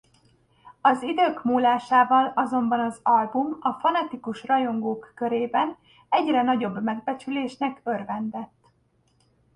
Az 0.81 1.01
idők 1.03 1.43
múlásával 1.43 2.31
azonban 2.35 2.79
az 2.79 2.99
album 3.03 3.57
a 3.59 3.71
fanatikus 3.71 4.43
rajongók 4.43 5.11
körében 5.15 5.77
egyre 6.09 6.41
nagyobb 6.41 6.83
megbecsülésnek 6.83 7.81
örvendett. 7.83 8.65